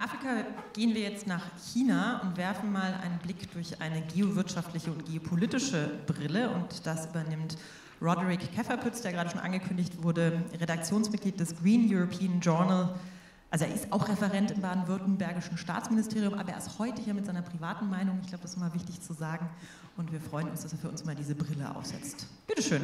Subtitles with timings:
[0.00, 5.04] Afrika gehen wir jetzt nach China und werfen mal einen Blick durch eine geowirtschaftliche und
[5.06, 6.50] geopolitische Brille.
[6.50, 7.56] Und das übernimmt
[8.00, 12.94] Roderick Kefferpütz, der gerade schon angekündigt wurde, Redaktionsmitglied des Green European Journal.
[13.50, 17.42] Also er ist auch Referent im baden-württembergischen Staatsministerium, aber er ist heute hier mit seiner
[17.42, 18.18] privaten Meinung.
[18.22, 19.48] Ich glaube, das ist immer wichtig zu sagen.
[19.96, 22.26] Und wir freuen uns, dass er für uns mal diese Brille aufsetzt.
[22.46, 22.82] Bitte schön.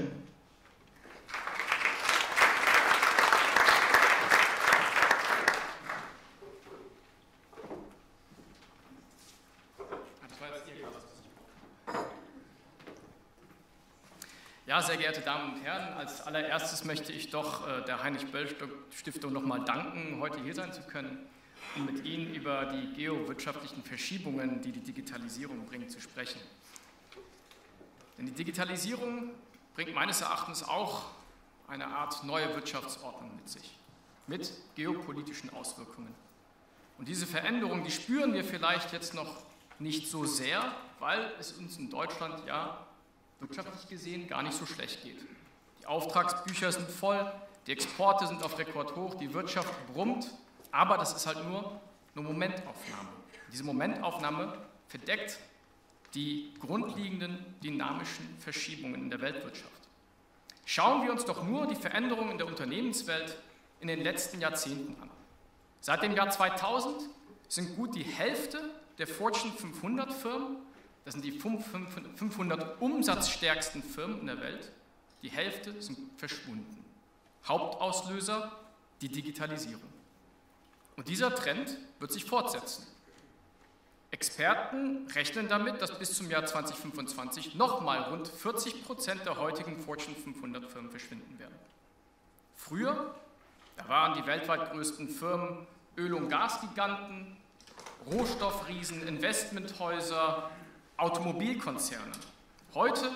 [15.10, 20.40] Geehrte Damen und Herren, als allererstes möchte ich doch äh, der Heinrich-Böll-Stiftung nochmal danken, heute
[20.40, 21.18] hier sein zu können,
[21.74, 26.40] um mit Ihnen über die geowirtschaftlichen Verschiebungen, die die Digitalisierung bringt, zu sprechen.
[28.18, 29.30] Denn die Digitalisierung
[29.74, 31.06] bringt meines Erachtens auch
[31.66, 33.76] eine Art neue Wirtschaftsordnung mit sich,
[34.28, 36.14] mit geopolitischen Auswirkungen.
[36.98, 39.42] Und diese Veränderung, die spüren wir vielleicht jetzt noch
[39.80, 42.86] nicht so sehr, weil es uns in Deutschland ja
[43.40, 45.18] wirtschaftlich gesehen gar nicht so schlecht geht.
[45.80, 47.32] Die Auftragsbücher sind voll,
[47.66, 50.30] die Exporte sind auf Rekord hoch, die Wirtschaft brummt,
[50.70, 51.80] aber das ist halt nur
[52.14, 53.08] eine Momentaufnahme.
[53.52, 54.56] Diese Momentaufnahme
[54.88, 55.38] verdeckt
[56.14, 59.70] die grundlegenden dynamischen Verschiebungen in der Weltwirtschaft.
[60.64, 63.36] Schauen wir uns doch nur die Veränderungen in der Unternehmenswelt
[63.80, 65.10] in den letzten Jahrzehnten an.
[65.80, 66.94] Seit dem Jahr 2000
[67.48, 68.60] sind gut die Hälfte
[68.98, 70.58] der Fortune 500 Firmen
[71.04, 74.70] das sind die 500 umsatzstärksten Firmen in der Welt.
[75.22, 76.84] Die Hälfte sind verschwunden.
[77.46, 78.52] Hauptauslöser
[79.00, 79.82] die Digitalisierung.
[80.96, 82.86] Und dieser Trend wird sich fortsetzen.
[84.10, 90.16] Experten rechnen damit, dass bis zum Jahr 2025 nochmal rund 40 Prozent der heutigen Fortune
[90.16, 91.54] 500 Firmen verschwinden werden.
[92.56, 93.14] Früher,
[93.76, 97.36] da waren die weltweit größten Firmen Öl- und Gasgiganten,
[98.06, 100.50] Rohstoffriesen, Investmenthäuser,
[101.00, 102.12] Automobilkonzerne.
[102.74, 103.10] Heute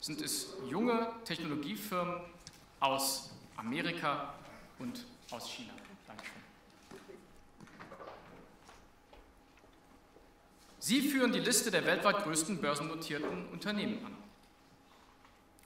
[0.00, 2.16] sind es junge Technologiefirmen
[2.80, 4.34] aus Amerika
[4.80, 5.70] und aus China.
[6.08, 6.32] Dankeschön.
[10.80, 14.16] Sie führen die Liste der weltweit größten börsennotierten Unternehmen an.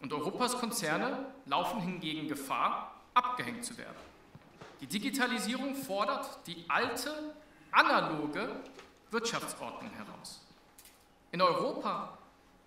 [0.03, 3.97] Und Europas Konzerne laufen hingegen Gefahr, abgehängt zu werden.
[4.83, 7.35] Die Digitalisierung fordert die alte,
[7.71, 8.61] analoge
[9.11, 10.46] Wirtschaftsordnung heraus.
[11.33, 12.17] In Europa,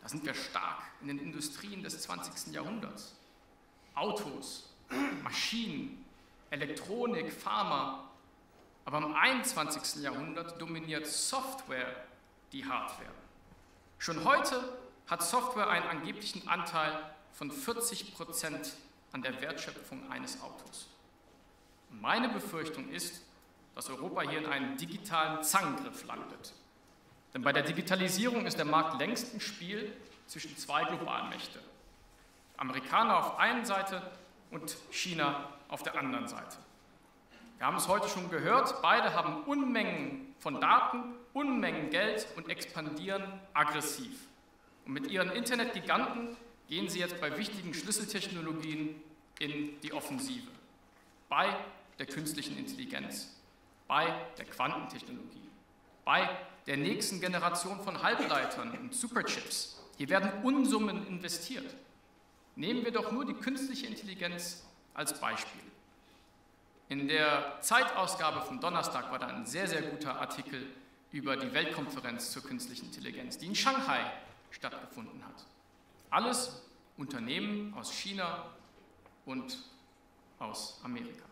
[0.01, 2.53] da sind wir stark in den Industrien des 20.
[2.53, 3.15] Jahrhunderts.
[3.95, 4.69] Autos,
[5.23, 6.05] Maschinen,
[6.49, 8.09] Elektronik, Pharma.
[8.85, 10.03] Aber im 21.
[10.03, 12.05] Jahrhundert dominiert Software
[12.51, 13.11] die Hardware.
[13.97, 14.77] Schon heute
[15.07, 18.73] hat Software einen angeblichen Anteil von 40 Prozent
[19.11, 20.87] an der Wertschöpfung eines Autos.
[21.89, 23.21] Und meine Befürchtung ist,
[23.75, 26.53] dass Europa hier in einen digitalen Zangengriff landet.
[27.33, 29.93] Denn bei der Digitalisierung ist der Markt längst im Spiel
[30.27, 31.59] zwischen zwei Globalmächte.
[32.57, 34.01] Amerikaner auf der einen Seite
[34.51, 36.57] und China auf der anderen Seite.
[37.57, 43.23] Wir haben es heute schon gehört, beide haben Unmengen von Daten, Unmengen Geld und expandieren
[43.53, 44.27] aggressiv.
[44.85, 46.35] Und mit ihren Internetgiganten
[46.67, 48.95] gehen sie jetzt bei wichtigen Schlüsseltechnologien
[49.39, 50.47] in die Offensive.
[51.27, 51.55] Bei
[51.99, 53.35] der künstlichen Intelligenz,
[53.87, 54.05] bei
[54.37, 55.49] der Quantentechnologie,
[56.05, 56.29] bei
[56.69, 59.81] der nächsten Generation von Halbleitern und Superchips.
[59.97, 61.65] Hier werden Unsummen investiert.
[62.55, 64.63] Nehmen wir doch nur die künstliche Intelligenz
[64.93, 65.63] als Beispiel.
[66.87, 70.67] In der Zeitausgabe vom Donnerstag war da ein sehr, sehr guter Artikel
[71.11, 74.01] über die Weltkonferenz zur künstlichen Intelligenz, die in Shanghai
[74.51, 75.45] stattgefunden hat.
[76.11, 76.61] Alles
[76.97, 78.45] Unternehmen aus China
[79.25, 79.57] und
[80.37, 81.25] aus Amerika.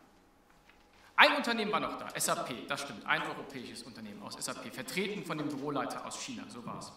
[1.20, 5.40] Ein Unternehmen war noch da, SAP, das stimmt, ein europäisches Unternehmen aus SAP, vertreten von
[5.40, 6.92] dem Büroleiter aus China, so war es.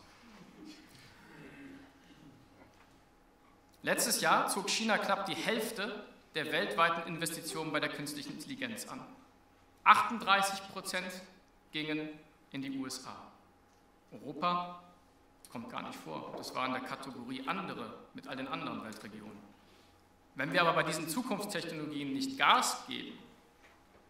[3.83, 6.05] Letztes Jahr zog China knapp die Hälfte
[6.35, 9.01] der weltweiten Investitionen bei der künstlichen Intelligenz an.
[9.85, 11.11] 38 Prozent
[11.73, 12.11] gingen
[12.53, 13.17] in die USA.
[14.13, 14.83] Europa
[15.51, 16.35] kommt gar nicht vor.
[16.37, 19.41] Das war in der Kategorie andere mit all den anderen Weltregionen.
[20.35, 23.19] Wenn wir aber bei diesen Zukunftstechnologien nicht Gas geben,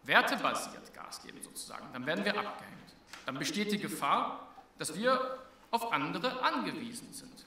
[0.03, 2.95] wertebasiert Gas geben sozusagen, dann werden wir abgehängt.
[3.25, 5.37] Dann besteht die Gefahr, dass wir
[5.69, 7.45] auf andere angewiesen sind.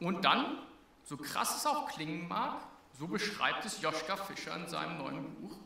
[0.00, 0.58] Und dann,
[1.04, 2.60] so krass es auch klingen mag,
[2.98, 5.56] so beschreibt es Joschka Fischer in seinem neuen Buch,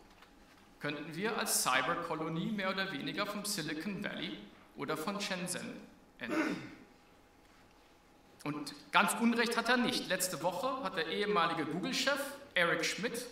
[0.80, 4.38] könnten wir als Cyberkolonie mehr oder weniger vom Silicon Valley
[4.76, 5.80] oder von Shenzhen
[6.18, 6.72] enden.
[8.44, 10.08] Und ganz Unrecht hat er nicht.
[10.08, 12.20] Letzte Woche hat der ehemalige Google-Chef
[12.54, 13.26] Eric Schmidt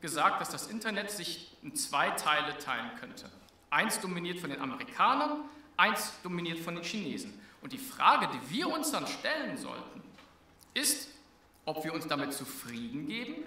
[0.00, 3.30] gesagt, dass das Internet sich in zwei Teile teilen könnte.
[3.70, 5.44] Eins dominiert von den Amerikanern,
[5.76, 7.38] eins dominiert von den Chinesen.
[7.62, 10.02] Und die Frage, die wir uns dann stellen sollten,
[10.74, 11.08] ist,
[11.64, 13.44] ob wir uns damit zufrieden geben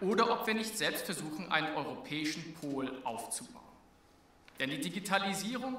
[0.00, 3.62] oder ob wir nicht selbst versuchen, einen europäischen Pol aufzubauen.
[4.58, 5.78] Denn die Digitalisierung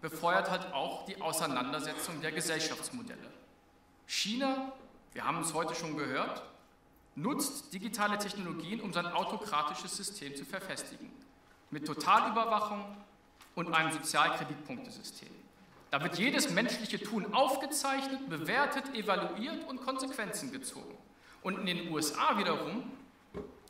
[0.00, 3.32] befeuert halt auch die Auseinandersetzung der Gesellschaftsmodelle.
[4.06, 4.72] China,
[5.12, 6.42] wir haben es heute schon gehört,
[7.16, 11.10] nutzt digitale Technologien, um sein autokratisches System zu verfestigen.
[11.70, 12.84] Mit Totalüberwachung
[13.54, 15.30] und einem Sozialkreditpunktesystem.
[15.90, 20.96] Da wird jedes menschliche Tun aufgezeichnet, bewertet, evaluiert und Konsequenzen gezogen.
[21.42, 22.90] Und in den USA wiederum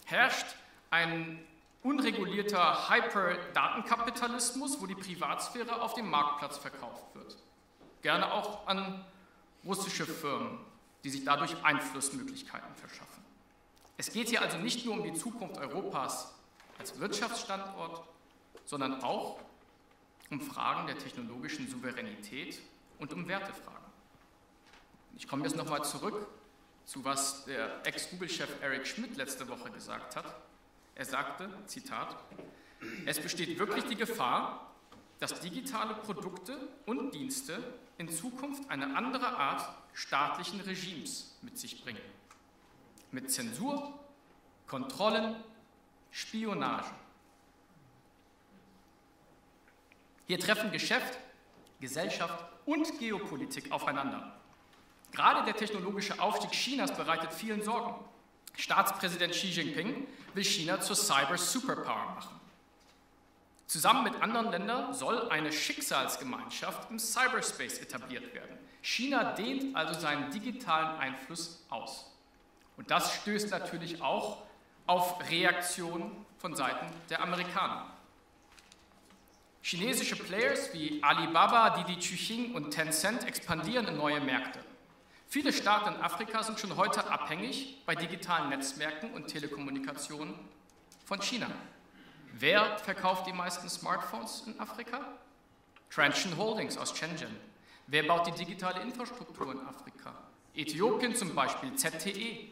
[0.07, 0.47] herrscht
[0.91, 1.39] ein
[1.83, 7.37] unregulierter Hyper-Datenkapitalismus, wo die Privatsphäre auf dem Marktplatz verkauft wird.
[8.03, 9.05] Gerne auch an
[9.65, 10.59] russische Firmen,
[11.05, 13.16] die sich dadurch Einflussmöglichkeiten verschaffen.
[13.97, 16.35] Es geht hier also nicht nur um die Zukunft Europas
[16.79, 18.07] als Wirtschaftsstandort,
[18.65, 19.39] sondern auch
[20.31, 22.61] um Fragen der technologischen Souveränität
[22.99, 23.77] und um Wertefragen.
[25.17, 26.27] Ich komme jetzt nochmal zurück
[26.85, 30.37] zu was der Ex-Google-Chef Eric Schmidt letzte Woche gesagt hat.
[30.95, 32.17] Er sagte, Zitat,
[33.07, 34.73] es besteht wirklich die Gefahr,
[35.19, 37.63] dass digitale Produkte und Dienste
[37.99, 42.01] in Zukunft eine andere Art staatlichen Regimes mit sich bringen.
[43.17, 43.99] Mit Zensur,
[44.67, 45.37] Kontrollen,
[46.11, 46.91] Spionage.
[50.27, 51.19] Hier treffen Geschäft,
[51.81, 54.39] Gesellschaft und Geopolitik aufeinander.
[55.13, 58.05] Gerade der technologische Aufstieg Chinas bereitet vielen Sorgen.
[58.55, 62.39] Staatspräsident Xi Jinping will China zur Cyber-Superpower machen.
[63.67, 68.59] Zusammen mit anderen Ländern soll eine Schicksalsgemeinschaft im Cyberspace etabliert werden.
[68.83, 72.13] China dehnt also seinen digitalen Einfluss aus.
[72.77, 74.43] Und das stößt natürlich auch
[74.87, 77.87] auf Reaktionen von Seiten der Amerikaner.
[79.63, 84.61] Chinesische Players wie Alibaba, Didi Chuxing und Tencent expandieren in neue Märkte.
[85.29, 90.35] Viele Staaten in Afrika sind schon heute abhängig bei digitalen Netzwerken und Telekommunikationen
[91.05, 91.49] von China.
[92.33, 95.01] Wer verkauft die meisten Smartphones in Afrika?
[95.91, 97.35] Transsion Holdings aus Shenzhen.
[97.89, 100.13] Wer baut die digitale Infrastruktur in Afrika?
[100.55, 102.51] Äthiopien zum Beispiel, ZTE.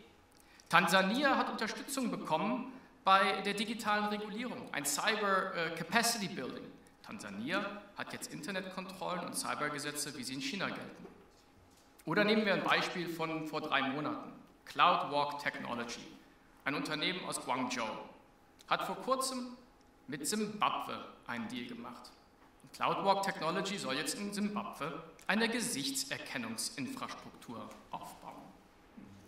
[0.74, 2.72] Tansania hat Unterstützung bekommen
[3.04, 6.64] bei der digitalen Regulierung, ein Cyber äh, Capacity Building.
[7.00, 11.06] Tansania hat jetzt Internetkontrollen und Cybergesetze, wie sie in China gelten.
[12.06, 14.32] Oder nehmen wir ein Beispiel von vor drei Monaten.
[14.64, 16.08] CloudWalk Technology,
[16.64, 17.86] ein Unternehmen aus Guangzhou,
[18.66, 19.56] hat vor kurzem
[20.08, 20.98] mit Simbabwe
[21.28, 22.10] einen Deal gemacht.
[22.74, 28.43] CloudWalk Technology soll jetzt in Simbabwe eine Gesichtserkennungsinfrastruktur aufbauen.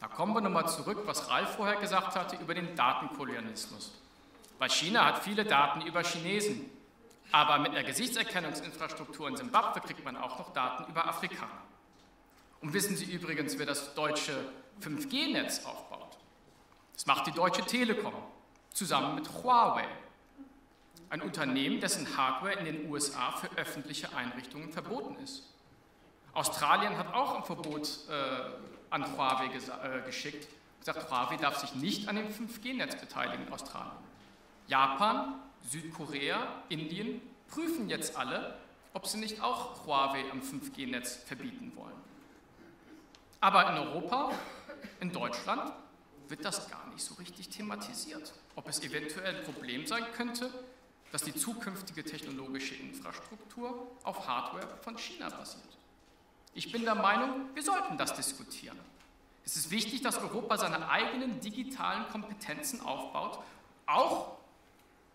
[0.00, 3.94] Da kommen wir nochmal zurück, was Ralf vorher gesagt hatte über den Datenkolonialismus.
[4.58, 6.70] Weil China hat viele Daten über Chinesen,
[7.32, 11.62] aber mit einer Gesichtserkennungsinfrastruktur in Simbabwe kriegt man auch noch Daten über Afrikaner.
[12.60, 14.32] Und wissen Sie übrigens, wer das deutsche
[14.80, 16.16] 5G-Netz aufbaut?
[16.94, 18.14] Das macht die Deutsche Telekom
[18.72, 19.86] zusammen mit Huawei,
[21.10, 25.55] ein Unternehmen, dessen Hardware in den USA für öffentliche Einrichtungen verboten ist.
[26.36, 28.12] Australien hat auch ein Verbot äh,
[28.90, 30.46] an Huawei äh, geschickt,
[30.78, 33.96] gesagt, Huawei darf sich nicht an dem 5G-Netz beteiligen in Australien.
[34.68, 38.58] Japan, Südkorea, Indien prüfen jetzt alle,
[38.92, 41.96] ob sie nicht auch Huawei am 5G-Netz verbieten wollen.
[43.40, 44.32] Aber in Europa,
[45.00, 45.72] in Deutschland,
[46.28, 48.34] wird das gar nicht so richtig thematisiert.
[48.56, 50.50] Ob es eventuell ein Problem sein könnte,
[51.12, 55.76] dass die zukünftige technologische Infrastruktur auf Hardware von China basiert.
[56.56, 58.78] Ich bin der Meinung, wir sollten das diskutieren.
[59.44, 63.38] Es ist wichtig, dass Europa seine eigenen digitalen Kompetenzen aufbaut,
[63.86, 64.38] auch,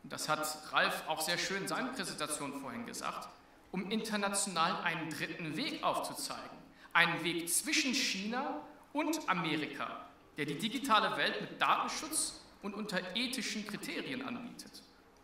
[0.03, 3.27] und das hat Ralf auch sehr schön in seiner Präsentation vorhin gesagt,
[3.73, 6.61] um international einen dritten Weg aufzuzeigen
[6.93, 8.61] einen Weg zwischen China
[8.93, 10.05] und Amerika,
[10.37, 14.71] der die digitale Welt mit Datenschutz und unter ethischen Kriterien anbietet.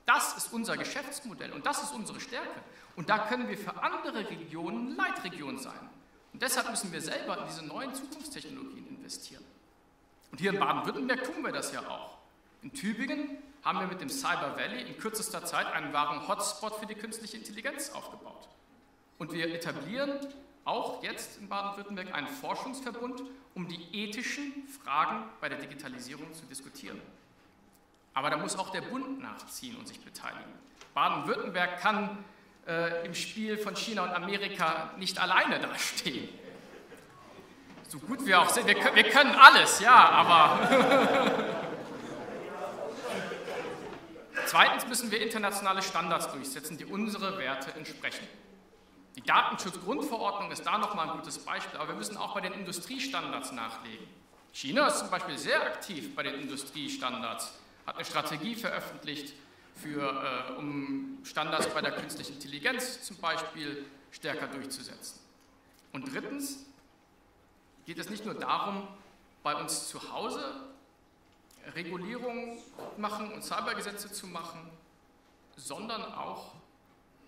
[0.06, 2.62] Das ist unser Geschäftsmodell und das ist unsere Stärke.
[2.96, 5.90] Und da können wir für andere Regionen Leitregion sein.
[6.38, 9.44] Und deshalb müssen wir selber in diese neuen Zukunftstechnologien investieren.
[10.32, 12.20] Und hier in Baden-Württemberg tun wir das ja auch.
[12.62, 16.86] In Tübingen haben wir mit dem Cyber Valley in kürzester Zeit einen wahren Hotspot für
[16.86, 18.48] die künstliche Intelligenz aufgebaut.
[19.18, 20.12] Und wir etablieren
[20.64, 23.24] auch jetzt in Baden-Württemberg einen Forschungsverbund,
[23.56, 27.02] um die ethischen Fragen bei der Digitalisierung zu diskutieren.
[28.14, 30.54] Aber da muss auch der Bund nachziehen und sich beteiligen.
[30.94, 32.24] Baden-Württemberg kann
[32.68, 36.30] äh, im Spiel von China und Amerika nicht alleine dastehen.
[37.88, 41.48] So gut wir auch sind, wir, wir können alles, ja, aber
[44.48, 48.26] Zweitens müssen wir internationale Standards durchsetzen, die unsere Werte entsprechen.
[49.18, 53.52] Die Datenschutzgrundverordnung ist da nochmal ein gutes Beispiel, aber wir müssen auch bei den Industriestandards
[53.52, 54.08] nachlegen.
[54.54, 59.34] China ist zum Beispiel sehr aktiv bei den Industriestandards, hat eine Strategie veröffentlicht,
[59.78, 65.20] für, äh, um Standards bei der künstlichen Intelligenz zum Beispiel stärker durchzusetzen.
[65.94, 66.66] Und drittens
[67.86, 68.88] geht es nicht nur darum,
[69.44, 70.68] bei uns zu Hause
[71.76, 72.58] Regulierungen
[72.98, 74.70] machen und Cybergesetze zu machen,
[75.56, 76.54] sondern auch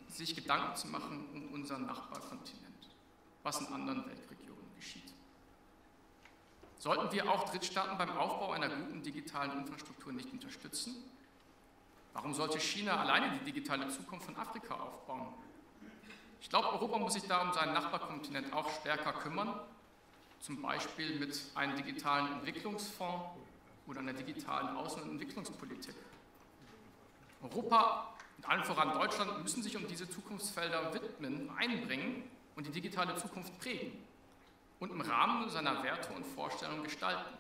[0.09, 2.89] sich Gedanken zu machen um unseren Nachbarkontinent,
[3.43, 5.13] was in anderen Weltregionen geschieht.
[6.77, 10.95] Sollten wir auch Drittstaaten beim Aufbau einer guten digitalen Infrastruktur nicht unterstützen?
[12.13, 15.33] Warum sollte China alleine die digitale Zukunft von Afrika aufbauen?
[16.41, 19.59] Ich glaube, Europa muss sich da um seinen Nachbarkontinent auch stärker kümmern,
[20.39, 23.25] zum Beispiel mit einem digitalen Entwicklungsfonds
[23.87, 25.95] oder einer digitalen Außen- und Entwicklungspolitik.
[27.41, 32.23] Europa und allen voran Deutschland müssen sich um diese Zukunftsfelder widmen, einbringen
[32.55, 33.91] und die digitale Zukunft prägen
[34.79, 37.37] und im Rahmen seiner Werte und Vorstellungen gestalten.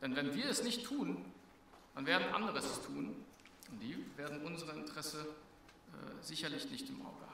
[0.00, 1.22] Denn wenn wir es nicht tun,
[1.94, 3.14] dann werden andere es tun
[3.78, 7.29] die werden unsere Interesse äh, sicherlich nicht im Auge haben.